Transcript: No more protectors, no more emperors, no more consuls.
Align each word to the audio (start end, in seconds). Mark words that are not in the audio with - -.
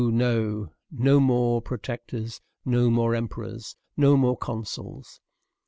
No 0.03 0.67
more 0.95 1.61
protectors, 1.61 2.41
no 2.65 2.89
more 2.89 3.13
emperors, 3.13 3.75
no 3.95 4.17
more 4.17 4.35
consuls. 4.35 5.21